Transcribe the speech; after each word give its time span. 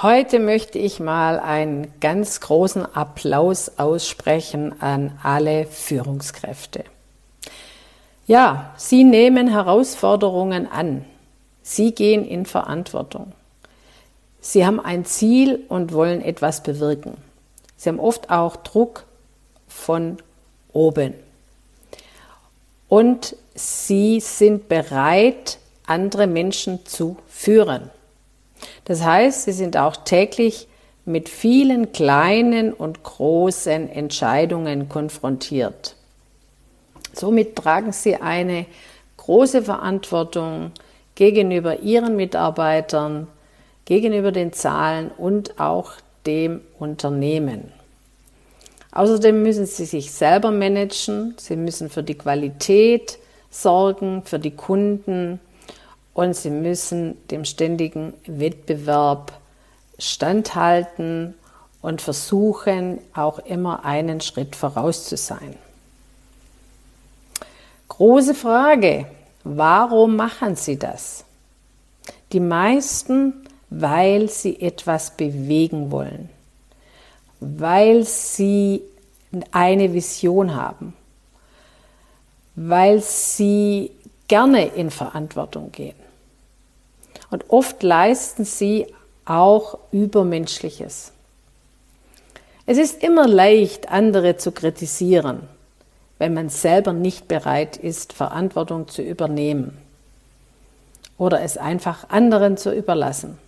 Heute 0.00 0.38
möchte 0.38 0.78
ich 0.78 1.00
mal 1.00 1.40
einen 1.40 1.92
ganz 1.98 2.40
großen 2.40 2.86
Applaus 2.94 3.78
aussprechen 3.78 4.80
an 4.80 5.18
alle 5.24 5.66
Führungskräfte. 5.66 6.84
Ja, 8.24 8.72
Sie 8.76 9.02
nehmen 9.02 9.48
Herausforderungen 9.48 10.70
an. 10.70 11.04
Sie 11.62 11.96
gehen 11.96 12.24
in 12.24 12.46
Verantwortung. 12.46 13.32
Sie 14.40 14.64
haben 14.64 14.78
ein 14.78 15.04
Ziel 15.04 15.64
und 15.68 15.92
wollen 15.92 16.22
etwas 16.22 16.62
bewirken. 16.62 17.16
Sie 17.76 17.88
haben 17.88 17.98
oft 17.98 18.30
auch 18.30 18.54
Druck 18.54 19.04
von 19.66 20.18
oben. 20.72 21.14
Und 22.88 23.34
Sie 23.56 24.20
sind 24.20 24.68
bereit, 24.68 25.58
andere 25.86 26.28
Menschen 26.28 26.86
zu 26.86 27.16
führen. 27.26 27.90
Das 28.88 29.04
heißt, 29.04 29.44
sie 29.44 29.52
sind 29.52 29.76
auch 29.76 29.96
täglich 29.96 30.66
mit 31.04 31.28
vielen 31.28 31.92
kleinen 31.92 32.72
und 32.72 33.02
großen 33.02 33.88
Entscheidungen 33.88 34.88
konfrontiert. 34.88 35.94
Somit 37.12 37.56
tragen 37.56 37.92
sie 37.92 38.16
eine 38.16 38.66
große 39.16 39.62
Verantwortung 39.62 40.72
gegenüber 41.14 41.80
ihren 41.80 42.16
Mitarbeitern, 42.16 43.26
gegenüber 43.84 44.32
den 44.32 44.52
Zahlen 44.52 45.10
und 45.16 45.60
auch 45.60 45.92
dem 46.26 46.60
Unternehmen. 46.78 47.72
Außerdem 48.92 49.42
müssen 49.42 49.66
sie 49.66 49.84
sich 49.84 50.12
selber 50.12 50.50
managen, 50.50 51.34
sie 51.38 51.56
müssen 51.56 51.90
für 51.90 52.02
die 52.02 52.16
Qualität 52.16 53.18
sorgen, 53.50 54.22
für 54.24 54.38
die 54.38 54.50
Kunden, 54.50 55.40
und 56.18 56.34
sie 56.34 56.50
müssen 56.50 57.16
dem 57.28 57.44
ständigen 57.44 58.12
Wettbewerb 58.26 59.30
standhalten 60.00 61.34
und 61.80 62.02
versuchen 62.02 62.98
auch 63.14 63.38
immer 63.38 63.84
einen 63.84 64.20
Schritt 64.20 64.56
voraus 64.56 65.04
zu 65.04 65.16
sein. 65.16 65.54
Große 67.86 68.34
Frage, 68.34 69.06
warum 69.44 70.16
machen 70.16 70.56
sie 70.56 70.76
das? 70.76 71.24
Die 72.32 72.40
meisten, 72.40 73.34
weil 73.70 74.28
sie 74.28 74.60
etwas 74.60 75.12
bewegen 75.16 75.92
wollen, 75.92 76.30
weil 77.38 78.02
sie 78.02 78.82
eine 79.52 79.92
Vision 79.92 80.56
haben, 80.56 80.94
weil 82.56 83.00
sie 83.02 83.92
gerne 84.26 84.66
in 84.66 84.90
Verantwortung 84.90 85.70
gehen. 85.70 85.97
Und 87.30 87.44
oft 87.48 87.82
leisten 87.82 88.44
sie 88.44 88.86
auch 89.24 89.78
Übermenschliches. 89.92 91.12
Es 92.66 92.78
ist 92.78 93.02
immer 93.02 93.26
leicht, 93.26 93.90
andere 93.90 94.36
zu 94.36 94.52
kritisieren, 94.52 95.48
wenn 96.18 96.34
man 96.34 96.48
selber 96.48 96.92
nicht 96.92 97.28
bereit 97.28 97.76
ist, 97.76 98.12
Verantwortung 98.12 98.88
zu 98.88 99.02
übernehmen 99.02 99.78
oder 101.18 101.42
es 101.42 101.58
einfach 101.58 102.08
anderen 102.10 102.56
zu 102.56 102.74
überlassen. 102.74 103.38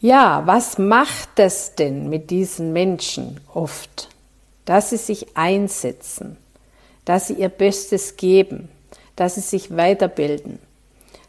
Ja, 0.00 0.42
was 0.46 0.78
macht 0.78 1.38
es 1.38 1.74
denn 1.74 2.08
mit 2.08 2.30
diesen 2.30 2.72
Menschen 2.72 3.40
oft, 3.52 4.08
dass 4.64 4.90
sie 4.90 4.98
sich 4.98 5.36
einsetzen, 5.36 6.36
dass 7.04 7.28
sie 7.28 7.34
ihr 7.34 7.48
Bestes 7.48 8.16
geben, 8.16 8.68
dass 9.16 9.36
sie 9.36 9.40
sich 9.40 9.76
weiterbilden, 9.76 10.58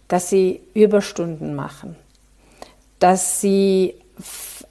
dass 0.08 0.30
sie 0.30 0.62
Überstunden 0.74 1.56
machen, 1.56 1.96
dass 3.00 3.42
sie 3.42 3.96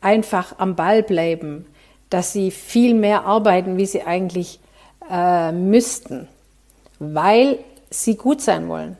einfach 0.00 0.58
am 0.58 0.76
Ball 0.76 1.02
bleiben, 1.02 1.66
dass 2.10 2.32
sie 2.32 2.50
viel 2.50 2.94
mehr 2.94 3.24
arbeiten, 3.24 3.76
wie 3.76 3.86
sie 3.86 4.02
eigentlich 4.02 4.60
äh, 5.10 5.52
müssten, 5.52 6.28
weil 6.98 7.58
sie 7.90 8.16
gut 8.16 8.40
sein 8.40 8.68
wollen. 8.68 8.96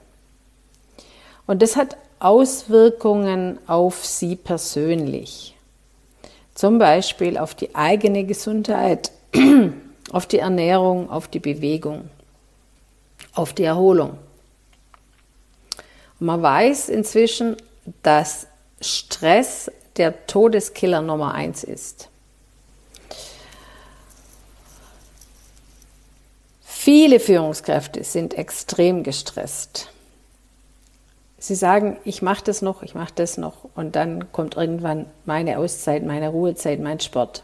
Und 1.47 1.63
das 1.63 1.77
hat 1.77 1.97
Auswirkungen 2.19 3.59
auf 3.67 4.05
sie 4.05 4.37
persönlich. 4.37 5.55
Zum 6.55 6.79
Beispiel 6.79 7.37
auf 7.37 7.55
die 7.55 7.75
eigene 7.75 8.25
Gesundheit, 8.25 9.13
auf 10.11 10.27
die 10.27 10.39
Ernährung, 10.39 11.11
auf 11.11 11.29
die 11.29 11.39
Bewegung, 11.39 12.09
auf 13.35 13.53
die 13.53 13.65
Erholung. 13.65 14.19
Man 16.19 16.43
weiß 16.43 16.89
inzwischen, 16.89 17.57
dass 18.03 18.47
Stress 18.81 19.71
der 19.97 20.27
Todeskiller 20.27 21.03
Nummer 21.03 21.35
eins 21.35 21.65
ist. 21.65 22.09
Viele 26.63 27.19
Führungskräfte 27.19 28.05
sind 28.05 28.35
extrem 28.35 29.03
gestresst. 29.03 29.91
Sie 31.39 31.55
sagen, 31.55 31.99
ich 32.05 32.23
mache 32.23 32.45
das 32.45 32.63
noch, 32.63 32.83
ich 32.83 32.95
mache 32.95 33.13
das 33.15 33.37
noch 33.39 33.69
und 33.75 33.97
dann 33.97 34.33
kommt 34.33 34.57
irgendwann 34.57 35.07
meine 35.25 35.59
Auszeit, 35.59 36.05
meine 36.05 36.29
Ruhezeit, 36.29 36.81
mein 36.81 37.01
Sport. 37.01 37.43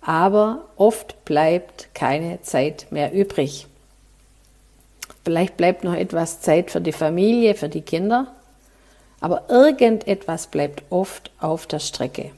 Aber 0.00 0.66
oft 0.76 1.24
bleibt 1.24 1.94
keine 1.94 2.42
Zeit 2.42 2.86
mehr 2.90 3.12
übrig. 3.12 3.66
Vielleicht 5.30 5.56
bleibt 5.56 5.84
noch 5.84 5.94
etwas 5.94 6.40
Zeit 6.40 6.72
für 6.72 6.80
die 6.80 6.90
Familie, 6.90 7.54
für 7.54 7.68
die 7.68 7.82
Kinder, 7.82 8.26
aber 9.20 9.44
irgendetwas 9.48 10.48
bleibt 10.48 10.82
oft 10.90 11.30
auf 11.38 11.68
der 11.68 11.78
Strecke. 11.78 12.32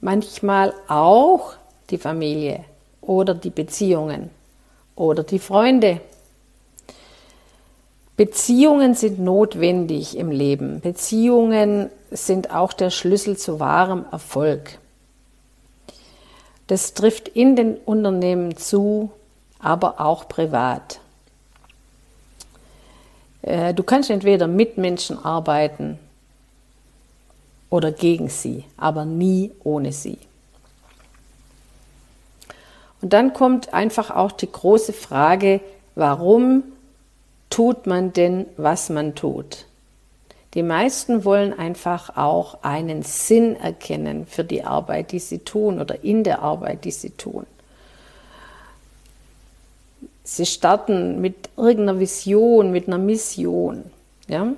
Manchmal 0.00 0.72
auch 0.88 1.52
die 1.90 1.98
Familie 1.98 2.64
oder 3.02 3.34
die 3.34 3.50
Beziehungen 3.50 4.30
oder 4.96 5.24
die 5.24 5.38
Freunde. 5.38 6.00
Beziehungen 8.16 8.94
sind 8.94 9.18
notwendig 9.18 10.16
im 10.16 10.30
Leben. 10.30 10.80
Beziehungen 10.80 11.90
sind 12.10 12.50
auch 12.50 12.72
der 12.72 12.88
Schlüssel 12.88 13.36
zu 13.36 13.60
wahrem 13.60 14.06
Erfolg. 14.10 14.78
Das 16.66 16.94
trifft 16.94 17.28
in 17.28 17.56
den 17.56 17.76
Unternehmen 17.76 18.56
zu, 18.56 19.10
aber 19.58 20.00
auch 20.00 20.28
privat. 20.28 21.02
Äh, 23.42 23.74
du 23.74 23.82
kannst 23.82 24.10
entweder 24.10 24.46
mit 24.46 24.78
Menschen 24.78 25.22
arbeiten 25.22 25.98
oder 27.70 27.92
gegen 27.92 28.28
sie, 28.28 28.64
aber 28.76 29.04
nie 29.04 29.50
ohne 29.64 29.92
sie. 29.92 30.18
Und 33.00 33.12
dann 33.12 33.32
kommt 33.32 33.74
einfach 33.74 34.10
auch 34.10 34.32
die 34.32 34.50
große 34.50 34.92
Frage, 34.92 35.60
warum 35.96 36.62
tut 37.50 37.86
man 37.86 38.12
denn, 38.12 38.46
was 38.56 38.88
man 38.88 39.14
tut? 39.14 39.66
Die 40.54 40.62
meisten 40.62 41.24
wollen 41.24 41.58
einfach 41.58 42.16
auch 42.16 42.62
einen 42.62 43.02
Sinn 43.02 43.56
erkennen 43.56 44.26
für 44.26 44.44
die 44.44 44.64
Arbeit, 44.64 45.12
die 45.12 45.18
sie 45.18 45.38
tun 45.38 45.80
oder 45.80 46.04
in 46.04 46.24
der 46.24 46.42
Arbeit, 46.42 46.84
die 46.84 46.90
sie 46.90 47.10
tun. 47.10 47.46
Sie 50.24 50.46
starten 50.46 51.20
mit 51.20 51.50
irgendeiner 51.56 51.98
Vision, 51.98 52.70
mit 52.70 52.86
einer 52.86 52.98
Mission. 52.98 53.84
Ja? 54.28 54.52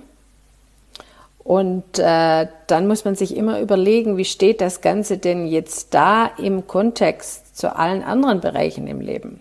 Und 1.44 1.98
äh, 1.98 2.46
dann 2.66 2.86
muss 2.86 3.04
man 3.04 3.16
sich 3.16 3.36
immer 3.36 3.60
überlegen, 3.60 4.16
wie 4.16 4.24
steht 4.24 4.60
das 4.60 4.80
Ganze 4.80 5.18
denn 5.18 5.46
jetzt 5.46 5.92
da 5.92 6.26
im 6.38 6.66
Kontext 6.66 7.56
zu 7.56 7.76
allen 7.76 8.02
anderen 8.02 8.40
Bereichen 8.40 8.86
im 8.86 9.00
Leben. 9.00 9.40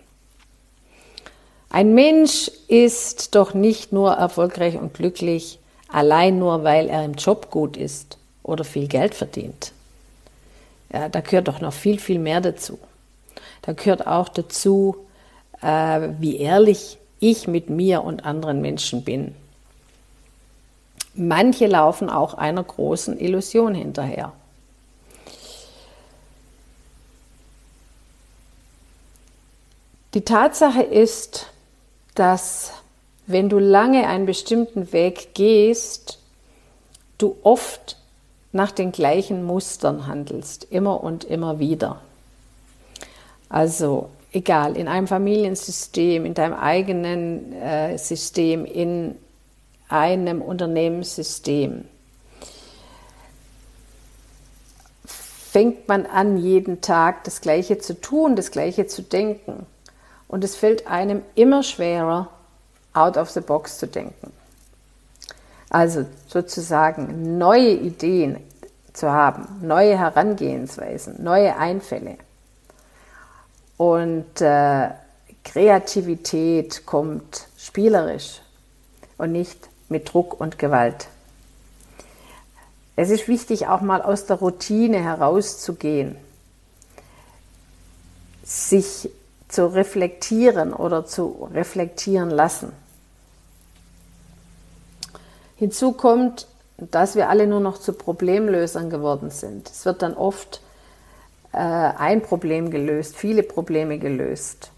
Ein 1.69 1.95
Mensch 1.95 2.51
ist 2.67 3.35
doch 3.35 3.53
nicht 3.53 3.93
nur 3.93 4.11
erfolgreich 4.11 4.77
und 4.77 4.93
glücklich, 4.93 5.59
allein 5.87 6.37
nur 6.39 6.63
weil 6.63 6.89
er 6.89 7.03
im 7.03 7.13
Job 7.13 7.49
gut 7.49 7.77
ist 7.77 8.17
oder 8.43 8.63
viel 8.63 8.87
Geld 8.87 9.15
verdient. 9.15 9.71
Ja, 10.91 11.09
da 11.09 11.21
gehört 11.21 11.47
doch 11.47 11.61
noch 11.61 11.73
viel, 11.73 11.99
viel 11.99 12.19
mehr 12.19 12.41
dazu. 12.41 12.77
Da 13.63 13.73
gehört 13.73 14.05
auch 14.05 14.29
dazu, 14.29 14.97
äh, 15.63 16.09
wie 16.19 16.37
ehrlich 16.37 16.97
ich 17.19 17.47
mit 17.47 17.69
mir 17.69 18.03
und 18.03 18.25
anderen 18.25 18.61
Menschen 18.61 19.03
bin. 19.03 19.33
Manche 21.15 21.67
laufen 21.67 22.09
auch 22.09 22.33
einer 22.33 22.63
großen 22.63 23.19
Illusion 23.19 23.73
hinterher. 23.73 24.33
Die 30.13 30.21
Tatsache 30.21 30.83
ist, 30.83 31.47
dass 32.13 32.73
wenn 33.25 33.49
du 33.49 33.57
lange 33.57 34.07
einen 34.07 34.25
bestimmten 34.25 34.91
Weg 34.91 35.33
gehst, 35.33 36.19
du 37.17 37.37
oft 37.43 37.97
nach 38.51 38.71
den 38.71 38.91
gleichen 38.91 39.43
Mustern 39.43 40.07
handelst, 40.07 40.67
immer 40.69 41.03
und 41.03 41.23
immer 41.23 41.57
wieder. 41.57 42.01
Also 43.49 44.09
egal, 44.33 44.75
in 44.75 44.87
einem 44.87 45.07
Familiensystem, 45.07 46.25
in 46.25 46.33
deinem 46.33 46.55
eigenen 46.55 47.53
äh, 47.53 47.97
System, 47.97 48.65
in 48.65 49.15
einem 49.87 50.41
Unternehmenssystem. 50.41 51.85
Fängt 55.05 55.87
man 55.87 56.07
an, 56.07 56.37
jeden 56.37 56.81
Tag 56.81 57.23
das 57.25 57.39
Gleiche 57.39 57.77
zu 57.77 58.01
tun, 58.01 58.35
das 58.35 58.49
Gleiche 58.49 58.87
zu 58.87 59.03
denken. 59.03 59.67
Und 60.27 60.43
es 60.43 60.55
fällt 60.55 60.87
einem 60.87 61.21
immer 61.35 61.61
schwerer, 61.61 62.29
out 62.93 63.17
of 63.17 63.29
the 63.29 63.41
box 63.41 63.77
zu 63.77 63.87
denken. 63.87 64.33
Also 65.69 66.05
sozusagen 66.27 67.37
neue 67.37 67.71
Ideen 67.71 68.39
zu 68.93 69.11
haben, 69.11 69.47
neue 69.61 69.97
Herangehensweisen, 69.97 71.23
neue 71.23 71.55
Einfälle. 71.55 72.17
Und 73.83 74.39
äh, 74.39 74.91
Kreativität 75.43 76.85
kommt 76.85 77.47
spielerisch 77.57 78.39
und 79.17 79.33
nicht 79.33 79.67
mit 79.89 80.13
Druck 80.13 80.39
und 80.39 80.57
Gewalt. 80.57 81.09
Es 82.95 83.09
ist 83.09 83.27
wichtig, 83.27 83.67
auch 83.67 83.81
mal 83.81 84.01
aus 84.01 84.25
der 84.25 84.37
Routine 84.37 85.03
herauszugehen, 85.03 86.15
sich 88.45 89.09
zu 89.49 89.73
reflektieren 89.73 90.71
oder 90.71 91.05
zu 91.05 91.49
reflektieren 91.53 92.29
lassen. 92.29 92.71
Hinzu 95.57 95.91
kommt, 95.91 96.47
dass 96.77 97.15
wir 97.15 97.27
alle 97.27 97.47
nur 97.47 97.59
noch 97.59 97.79
zu 97.79 97.91
Problemlösern 97.91 98.89
geworden 98.89 99.29
sind. 99.29 99.69
Es 99.69 99.83
wird 99.83 100.01
dann 100.01 100.13
oft 100.13 100.61
ein 101.57 102.21
Problem 102.21 102.71
gelöst, 102.71 103.15
viele 103.15 103.43
Probleme 103.43 103.99
gelöst. 103.99 104.71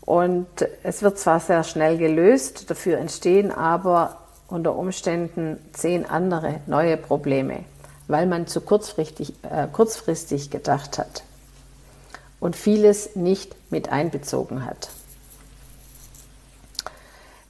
Und 0.00 0.48
es 0.82 1.02
wird 1.02 1.18
zwar 1.18 1.40
sehr 1.40 1.62
schnell 1.64 1.96
gelöst, 1.96 2.70
dafür 2.70 2.98
entstehen 2.98 3.52
aber 3.52 4.18
unter 4.48 4.76
Umständen 4.76 5.58
zehn 5.72 6.04
andere 6.04 6.60
neue 6.66 6.96
Probleme, 6.96 7.64
weil 8.08 8.26
man 8.26 8.46
zu 8.46 8.60
kurzfristig, 8.60 9.34
äh, 9.42 9.66
kurzfristig 9.72 10.50
gedacht 10.50 10.98
hat 10.98 11.22
und 12.40 12.56
vieles 12.56 13.16
nicht 13.16 13.54
mit 13.70 13.90
einbezogen 13.90 14.66
hat. 14.66 14.90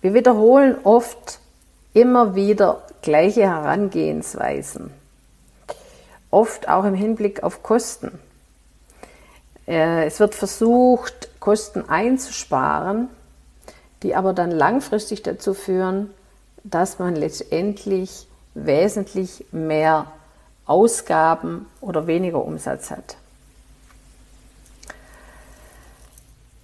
Wir 0.02 0.14
wiederholen 0.14 0.76
oft 0.84 1.38
immer 1.94 2.34
wieder 2.34 2.82
gleiche 3.02 3.42
Herangehensweisen, 3.42 4.90
oft 6.30 6.68
auch 6.68 6.84
im 6.84 6.94
Hinblick 6.94 7.42
auf 7.42 7.62
Kosten. 7.62 8.18
Äh, 9.66 10.06
es 10.06 10.20
wird 10.20 10.34
versucht, 10.34 11.28
Kosten 11.40 11.88
einzusparen, 11.88 13.08
die 14.02 14.14
aber 14.14 14.32
dann 14.32 14.50
langfristig 14.50 15.22
dazu 15.22 15.54
führen, 15.54 16.10
dass 16.64 16.98
man 16.98 17.16
letztendlich 17.16 18.26
wesentlich 18.54 19.46
mehr 19.52 20.12
Ausgaben 20.66 21.66
oder 21.80 22.06
weniger 22.06 22.44
Umsatz 22.44 22.90
hat. 22.90 23.16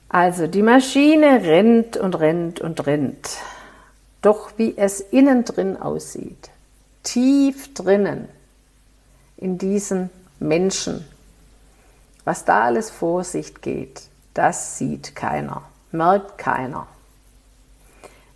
Also 0.08 0.46
die 0.46 0.62
Maschine 0.62 1.42
rennt 1.42 1.96
und 1.96 2.18
rennt 2.18 2.60
und 2.60 2.86
rennt. 2.86 3.28
Doch 4.22 4.52
wie 4.56 4.76
es 4.76 5.00
innen 5.00 5.44
drin 5.44 5.76
aussieht, 5.76 6.50
tief 7.02 7.74
drinnen 7.74 8.28
in 9.36 9.58
diesen 9.58 10.10
Menschen, 10.40 11.06
was 12.28 12.44
da 12.44 12.64
alles 12.64 12.90
vor 12.90 13.24
sich 13.24 13.62
geht, 13.62 14.02
das 14.34 14.76
sieht 14.76 15.16
keiner, 15.16 15.62
merkt 15.92 16.36
keiner. 16.36 16.86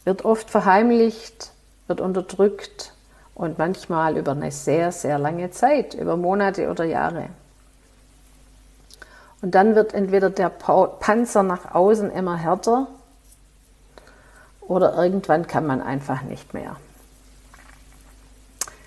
Wird 0.05 0.25
oft 0.25 0.49
verheimlicht, 0.49 1.53
wird 1.89 2.01
unterdrückt 2.01 2.95
und 3.35 3.59
manchmal 3.59 4.17
über 4.17 4.33
eine 4.33 4.51
sehr, 4.51 4.93
sehr 4.93 5.19
lange 5.19 5.51
Zeit, 5.51 5.93
über 5.93 6.17
Monate 6.17 6.71
oder 6.71 6.85
Jahre. 6.85 7.29
Und 9.43 9.55
dann 9.55 9.75
wird 9.75 9.93
entweder 9.93 10.31
der 10.31 10.49
Panzer 10.49 11.43
nach 11.43 11.75
außen 11.75 12.11
immer 12.13 12.39
härter 12.39 12.87
oder 14.63 14.97
irgendwann 14.97 15.47
kann 15.47 15.67
man 15.67 15.83
einfach 15.83 16.23
nicht 16.23 16.55
mehr. 16.55 16.77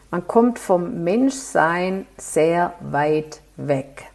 Man 0.10 0.28
kommt 0.28 0.58
vom 0.58 1.04
Menschsein 1.04 2.08
sehr 2.18 2.74
weit 2.80 3.42
weg. 3.56 4.10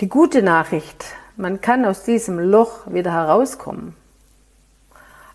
Die 0.00 0.08
gute 0.08 0.42
Nachricht, 0.42 1.06
man 1.36 1.60
kann 1.60 1.84
aus 1.84 2.04
diesem 2.04 2.38
Loch 2.38 2.86
wieder 2.86 3.12
herauskommen. 3.12 3.96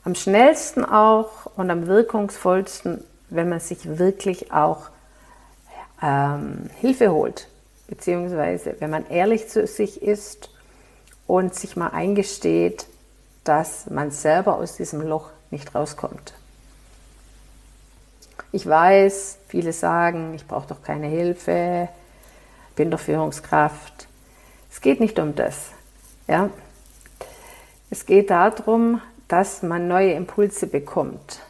Am 0.06 0.16
schnellsten 0.16 0.86
auch 0.86 1.48
und 1.58 1.70
am 1.70 1.88
wirkungsvollsten, 1.88 3.04
wenn 3.30 3.50
man 3.50 3.60
sich 3.60 3.98
wirklich 3.98 4.54
auch 4.54 4.84
ähm, 6.02 6.70
Hilfe 6.80 7.12
holt, 7.12 7.50
beziehungsweise 7.88 8.78
wenn 8.80 8.90
man 8.90 9.06
ehrlich 9.10 9.50
zu 9.50 9.68
sich 9.68 10.02
ist 10.02 10.50
und 11.28 11.54
sich 11.54 11.76
mal 11.76 11.90
eingesteht, 11.90 12.86
dass 13.44 13.90
man 13.90 14.12
selber 14.12 14.56
aus 14.56 14.78
diesem 14.78 15.02
Loch 15.02 15.30
nicht 15.52 15.76
rauskommt. 15.76 16.36
Ich 18.54 18.66
weiß, 18.66 19.40
viele 19.50 19.74
sagen, 19.74 20.34
ich 20.36 20.48
brauche 20.48 20.70
doch 20.70 20.82
keine 20.82 21.08
Hilfe, 21.08 21.90
bin 22.78 22.92
doch 22.92 23.02
Führungskraft. 23.02 24.08
Es 24.74 24.82
geht 24.82 25.00
nicht 25.00 25.20
um 25.20 25.36
das. 25.36 25.70
Ja? 26.28 26.50
Es 27.92 28.08
geht 28.08 28.32
darum, 28.32 29.02
dass 29.28 29.62
man 29.62 29.88
neue 29.88 30.14
Impulse 30.14 30.66
bekommt, 30.66 31.42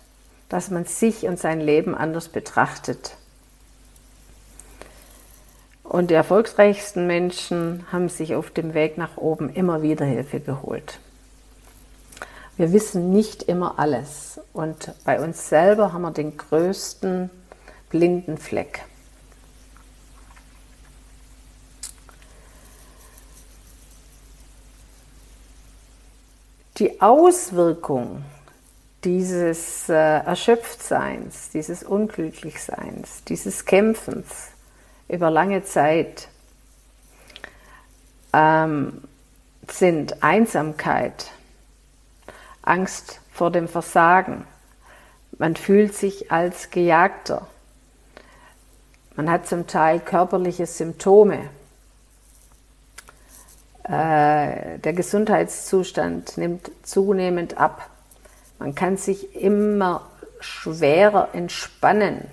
dass 0.49 0.69
man 0.69 0.83
sich 0.83 1.25
und 1.25 1.39
sein 1.39 1.61
Leben 1.61 1.95
anders 1.95 2.27
betrachtet. 2.27 3.15
Und 5.83 6.11
die 6.11 6.15
erfolgreichsten 6.15 7.07
Menschen 7.07 7.85
haben 7.93 8.09
sich 8.09 8.35
auf 8.35 8.51
dem 8.51 8.73
Weg 8.73 8.97
nach 8.97 9.15
oben 9.15 9.49
immer 9.49 9.81
wieder 9.81 10.05
Hilfe 10.05 10.41
geholt. 10.41 10.99
Wir 12.57 12.73
wissen 12.73 13.11
nicht 13.13 13.43
immer 13.43 13.79
alles 13.79 14.41
und 14.51 14.91
bei 15.05 15.23
uns 15.23 15.47
selber 15.47 15.93
haben 15.93 16.01
wir 16.01 16.11
den 16.11 16.35
größten 16.35 17.29
blinden 17.89 18.37
Fleck. 18.37 18.83
Die 26.77 27.01
Auswirkung 27.01 28.23
dieses 29.03 29.89
äh, 29.89 29.93
Erschöpftseins, 29.93 31.49
dieses 31.49 31.83
Unglücklichseins, 31.83 33.23
dieses 33.25 33.65
Kämpfens 33.65 34.51
über 35.07 35.29
lange 35.29 35.63
Zeit 35.63 36.29
ähm, 38.31 39.03
sind 39.69 40.23
Einsamkeit, 40.23 41.31
Angst 42.61 43.19
vor 43.31 43.51
dem 43.51 43.67
Versagen, 43.67 44.47
man 45.37 45.55
fühlt 45.55 45.93
sich 45.93 46.31
als 46.31 46.69
Gejagter, 46.69 47.47
man 49.15 49.29
hat 49.29 49.47
zum 49.47 49.67
Teil 49.67 49.99
körperliche 49.99 50.65
Symptome, 50.65 51.49
der 53.87 54.93
Gesundheitszustand 54.93 56.37
nimmt 56.37 56.71
zunehmend 56.83 57.57
ab. 57.57 57.89
Man 58.59 58.75
kann 58.75 58.95
sich 58.97 59.35
immer 59.35 60.07
schwerer 60.39 61.29
entspannen. 61.33 62.25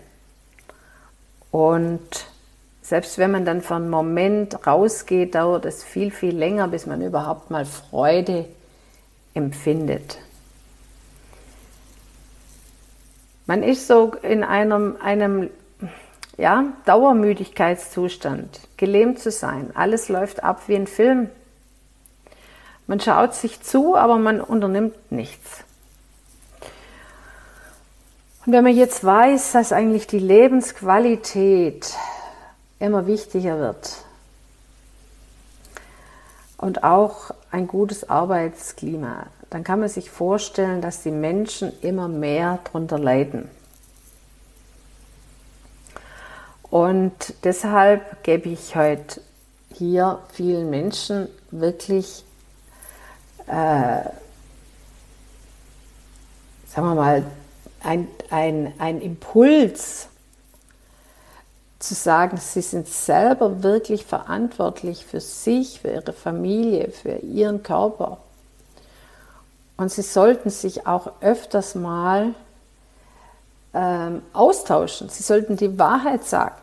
Und 1.51 2.27
selbst 2.83 3.19
wenn 3.19 3.31
man 3.33 3.45
dann 3.45 3.63
für 3.63 3.77
einen 3.77 3.91
Moment 3.91 4.67
rausgeht, 4.67 5.35
dauert 5.35 5.65
es 5.65 5.83
viel, 5.83 6.11
viel 6.11 6.37
länger, 6.37 6.69
bis 6.69 6.87
man 6.87 7.03
überhaupt 7.03 7.51
mal 7.51 7.65
Freude 7.65 8.47
empfindet. 9.35 10.19
Man 13.47 13.65
ist 13.65 13.89
so 13.89 14.13
in 14.23 14.45
einem, 14.45 14.97
einem 15.01 15.51
ja, 16.37 16.73
Dauermüdigkeitszustand, 16.85 18.61
gelähmt 18.77 19.19
zu 19.19 19.31
sein. 19.31 19.71
Alles 19.75 20.09
läuft 20.09 20.45
ab 20.45 20.63
wie 20.69 20.77
ein 20.77 20.87
Film. 20.87 21.29
Man 22.91 22.99
schaut 22.99 23.35
sich 23.35 23.63
zu, 23.63 23.95
aber 23.95 24.19
man 24.19 24.41
unternimmt 24.41 25.13
nichts. 25.13 25.63
Und 28.45 28.53
wenn 28.53 28.65
man 28.65 28.75
jetzt 28.75 29.05
weiß, 29.05 29.53
dass 29.53 29.73
eigentlich 29.73 30.09
die 30.09 30.19
Lebensqualität 30.19 31.95
immer 32.81 33.07
wichtiger 33.07 33.61
wird 33.61 33.99
und 36.57 36.83
auch 36.83 37.31
ein 37.53 37.69
gutes 37.69 38.11
Arbeitsklima, 38.11 39.27
dann 39.51 39.63
kann 39.63 39.79
man 39.79 39.89
sich 39.89 40.11
vorstellen, 40.11 40.83
dass 40.83 41.05
die 41.05 41.13
Menschen 41.13 41.73
immer 41.83 42.09
mehr 42.09 42.59
darunter 42.65 42.99
leiden. 42.99 43.49
Und 46.65 47.35
deshalb 47.45 48.25
gebe 48.25 48.49
ich 48.49 48.75
heute 48.75 49.21
hier 49.73 50.19
vielen 50.33 50.71
Menschen 50.71 51.29
wirklich, 51.53 52.25
sagen 53.51 54.13
wir 56.75 56.95
mal, 56.95 57.25
ein, 57.83 58.09
ein, 58.31 58.73
ein 58.79 59.01
Impuls 59.01 60.09
zu 61.81 61.95
sagen, 61.95 62.37
sie 62.37 62.61
sind 62.61 62.87
selber 62.89 63.63
wirklich 63.63 64.05
verantwortlich 64.05 65.07
für 65.07 65.21
sich, 65.21 65.81
für 65.81 65.89
ihre 65.89 66.13
Familie, 66.13 66.91
für 66.91 67.17
ihren 67.17 67.63
Körper. 67.63 68.19
Und 69.77 69.91
sie 69.91 70.03
sollten 70.03 70.51
sich 70.51 70.87
auch 70.87 71.11
öfters 71.23 71.75
mal 71.75 72.35
ähm, 73.73 74.23
austauschen. 74.35 75.09
Sie 75.09 75.23
sollten 75.23 75.57
die 75.57 75.79
Wahrheit 75.79 76.25
sagen. 76.25 76.61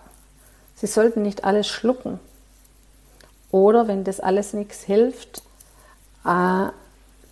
Sie 0.75 0.87
sollten 0.87 1.23
nicht 1.23 1.43
alles 1.43 1.67
schlucken. 1.67 2.19
Oder 3.49 3.87
wenn 3.87 4.03
das 4.03 4.19
alles 4.19 4.53
nichts 4.53 4.83
hilft, 4.83 5.41
äh, 6.25 6.67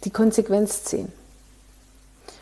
die 0.04 0.12
Konsequenz 0.12 0.84
ziehen. 0.84 1.12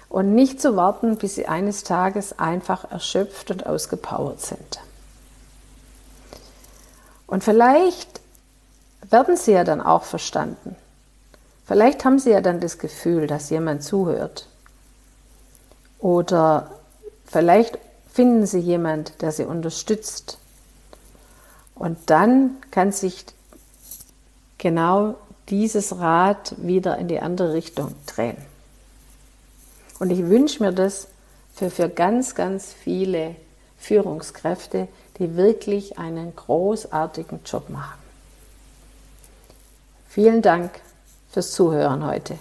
Und 0.10 0.36
nicht 0.36 0.62
zu 0.62 0.76
warten, 0.76 1.18
bis 1.18 1.36
sie 1.36 1.48
eines 1.48 1.84
Tages 1.84 2.38
einfach 2.38 2.92
erschöpft 2.92 3.50
und 3.50 3.66
ausgepowert 3.66 4.42
sind. 4.42 4.80
Und 7.26 7.44
vielleicht 7.44 8.22
werden 9.10 9.38
sie 9.38 9.54
ja 9.54 9.64
dann 9.64 9.82
auch 9.82 10.04
verstanden. 10.04 10.76
Vielleicht 11.66 12.06
haben 12.06 12.20
sie 12.20 12.32
ja 12.32 12.42
dann 12.42 12.60
das 12.60 12.78
Gefühl, 12.78 13.26
dass 13.26 13.50
jemand 13.50 13.84
zuhört. 13.84 14.48
Oder 16.00 16.70
vielleicht 17.26 17.80
finden 18.12 18.46
sie 18.46 18.60
jemand, 18.60 19.22
der 19.22 19.32
sie 19.32 19.46
unterstützt. 19.46 20.38
Und 21.74 21.98
dann 22.10 22.58
kann 22.70 22.92
sich 22.92 23.26
genau 24.58 25.16
dieses 25.50 26.00
Rad 26.00 26.56
wieder 26.58 26.98
in 26.98 27.08
die 27.08 27.20
andere 27.20 27.54
Richtung 27.54 27.96
drehen. 28.06 28.38
Und 30.00 30.10
ich 30.10 30.28
wünsche 30.28 30.64
mir 30.64 30.72
das 30.72 31.08
für, 31.56 31.70
für 31.70 31.90
ganz, 31.90 32.36
ganz 32.36 32.74
viele 32.74 33.36
Führungskräfte, 33.78 34.88
die 35.20 35.36
wirklich 35.36 36.00
einen 36.00 36.36
großartigen 36.36 37.42
Job 37.46 37.70
machen. 37.70 38.00
Vielen 40.10 40.42
Dank 40.42 40.72
fürs 41.32 41.52
Zuhören 41.52 42.06
heute. 42.06 42.38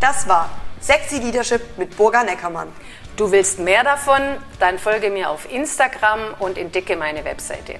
Das 0.00 0.28
war 0.28 0.50
Sexy 0.80 1.18
Leadership 1.18 1.60
mit 1.78 1.96
Burga 1.96 2.24
Neckermann. 2.24 2.68
Du 3.16 3.30
willst 3.30 3.58
mehr 3.58 3.84
davon? 3.84 4.20
Dann 4.58 4.78
folge 4.78 5.10
mir 5.10 5.30
auf 5.30 5.50
Instagram 5.52 6.34
und 6.38 6.58
entdecke 6.58 6.96
meine 6.96 7.24
Webseite. 7.24 7.76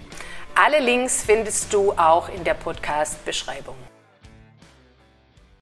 Alle 0.55 0.81
Links 0.81 1.23
findest 1.23 1.73
du 1.73 1.93
auch 1.93 2.29
in 2.29 2.45
der 2.45 2.53
Podcast-Beschreibung. 2.53 3.75